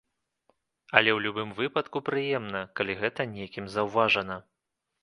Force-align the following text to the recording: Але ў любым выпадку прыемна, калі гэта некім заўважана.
Але 0.97 1.09
ў 1.17 1.23
любым 1.25 1.53
выпадку 1.61 1.97
прыемна, 2.09 2.65
калі 2.81 2.93
гэта 3.05 3.21
некім 3.39 3.73
заўважана. 3.77 4.45